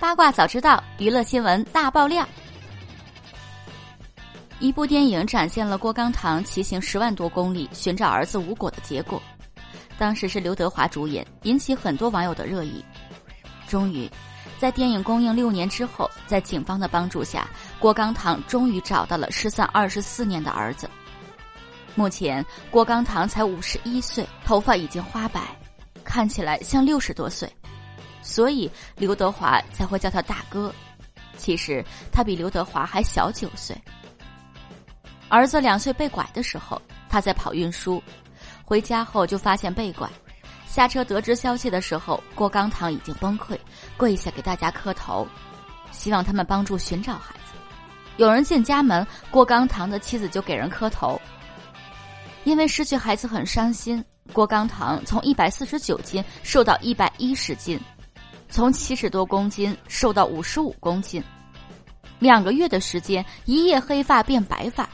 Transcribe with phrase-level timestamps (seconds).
[0.00, 2.26] 八卦早知道，娱乐新闻大爆料。
[4.58, 9.22] 一部电影展现了郭刚堂骑行十万多公里寻找儿子无果的结果。
[9.98, 12.82] 当时是刘德华主演，引起很多网友的热议。
[13.68, 14.10] 终于，
[14.58, 17.46] 在电影公映六年之后，在警方的帮助下，
[17.78, 20.88] 郭刚堂终于找到了失散二十四年的儿子。
[21.94, 25.42] 目前，郭刚堂才五十一岁，头发已经花白，
[26.02, 27.46] 看起来像六十多岁。
[28.22, 30.72] 所以刘德华才会叫他大哥，
[31.36, 33.76] 其实他比刘德华还小九岁。
[35.28, 38.02] 儿子两岁被拐的时候，他在跑运输，
[38.64, 40.08] 回家后就发现被拐，
[40.66, 43.58] 下车得知消息的时候，郭刚堂已经崩溃，
[43.96, 45.26] 跪下给大家磕头，
[45.92, 47.54] 希望他们帮助寻找孩子。
[48.16, 51.18] 有人进家门，郭刚堂的妻子就给人磕头，
[52.44, 54.04] 因为失去孩子很伤心。
[54.32, 57.80] 郭刚堂从一百四十九斤瘦到一百一十斤。
[58.50, 61.22] 从七十多公斤瘦到五十五公斤，
[62.18, 64.88] 两个月的时间，一夜黑发变白发。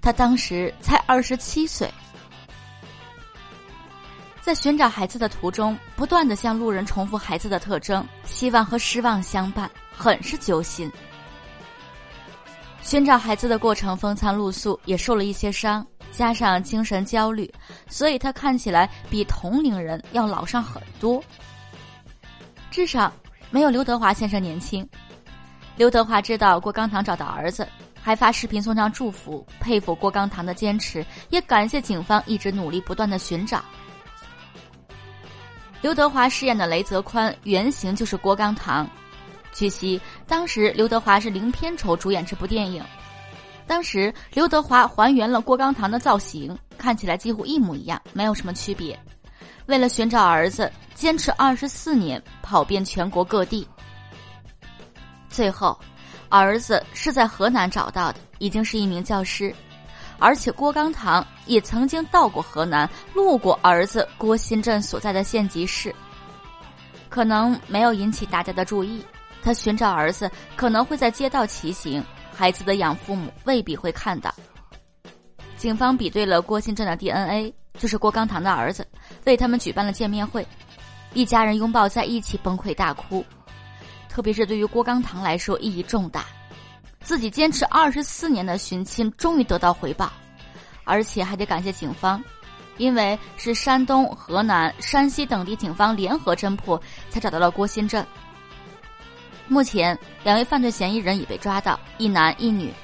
[0.00, 1.92] 他当时才二十七岁，
[4.40, 10.90] 在寻找孩子的途中，不断的向路人重复孩子的特征，希望和失望相伴，很是揪心。
[12.80, 17.52] 寻找孩子的过程风餐露宿，也受了一些伤，加上精神焦虑，
[17.86, 21.22] 所以他看起来比同龄人要老上很多。
[22.78, 23.12] 至少
[23.50, 24.88] 没有刘德华先生年轻。
[25.76, 27.66] 刘德华知道郭刚堂找到儿子，
[28.00, 33.64] 还发视频送上祝福，佩服郭刚堂的坚持，也感谢警方一直努力不断的寻找。
[35.82, 38.88] 刘德华饰演的雷泽宽原型就是郭刚堂。
[39.52, 42.80] 据悉，当时刘德华是零片酬主演这部电影，
[43.66, 48.96] 当时刘德华还原了郭刚堂的造型，看起来几乎一模一样，没有什么区别。
[49.68, 53.68] 为了寻找儿子，坚持二十四年，跑遍全国各地。
[55.28, 55.78] 最后，
[56.30, 59.54] 儿子是在河南找到的，已经是一名教师，
[60.18, 65.94] 而且郭刚堂也曾经到过河南，路过儿子郭新振所在的县级市。
[67.10, 69.04] 可能没有引起大家的注意，
[69.42, 72.02] 他寻找儿子可能会在街道骑行，
[72.32, 74.34] 孩子的养父母未必会看到。
[75.58, 77.52] 警方比对了郭新振的 DNA。
[77.78, 78.86] 就是郭刚堂的儿子，
[79.24, 80.46] 为他们举办了见面会，
[81.14, 83.24] 一家人拥抱在一起崩溃大哭。
[84.08, 86.26] 特别是对于郭刚堂来说意义重大，
[87.00, 90.12] 自己坚持二十四年的寻亲终于得到回报，
[90.82, 92.22] 而且还得感谢警方，
[92.78, 96.80] 因为是山东、河南、山西等地警方联合侦破，
[97.10, 98.04] 才找到了郭新振。
[99.46, 102.74] 目前两位犯罪嫌疑人已被抓到，一男一女。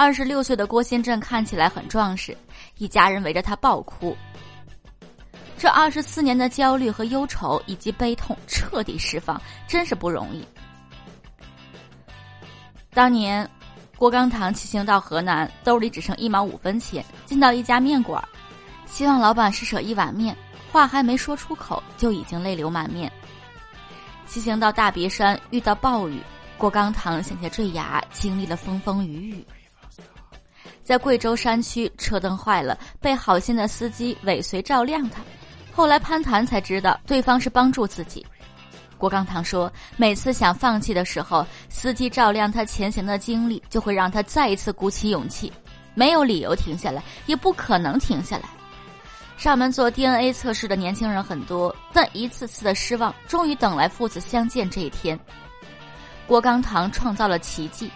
[0.00, 2.34] 二十六岁的郭新振看起来很壮实，
[2.78, 4.16] 一家人围着他爆哭。
[5.58, 10.42] 这二十四年的焦虑和忧愁以及悲痛彻底释放，真是不容易。
[12.94, 13.46] 当年，
[13.98, 18.26] 郭刚堂骑行到河南，兜里只剩一毛五分钱，进到一家面馆，
[18.86, 20.34] 希望老板施舍一碗面，
[20.72, 23.12] 话还没说出口，就已经泪流满面。
[24.24, 26.22] 骑行到大别山，遇到暴雨，
[26.56, 29.46] 郭刚堂险些坠崖，经历了风风雨雨。
[30.90, 35.22] 在贵州山区，车灯坏了，被好心的司机尾随照亮他。
[35.72, 38.26] 后来攀谈才知道，对方是帮助自己。
[38.98, 45.52] 郭刚堂说，每次想放弃的时候，司机照亮他前行的经历，就会让他再一次鼓起勇气。
[45.94, 48.48] 没有理由停下来，也不可能停下来。
[49.36, 55.16] 上门做 DNA 测试的年轻人很多，但一次次的失望，终于等来父子相见这一天。
[56.26, 57.88] 郭刚堂创造了奇迹。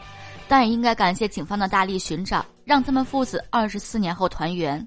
[0.46, 4.86] 但也应该感谢警方的大力寻找，让他们父子二十四年后团圆。